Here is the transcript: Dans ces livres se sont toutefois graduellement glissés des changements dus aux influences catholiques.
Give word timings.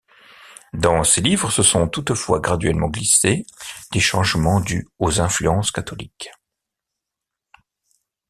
Dans 0.73 1.03
ces 1.03 1.21
livres 1.21 1.51
se 1.51 1.61
sont 1.61 1.87
toutefois 1.87 2.39
graduellement 2.39 2.89
glissés 2.89 3.45
des 3.91 3.99
changements 3.99 4.59
dus 4.59 4.87
aux 4.97 5.21
influences 5.21 5.71
catholiques. 5.71 6.31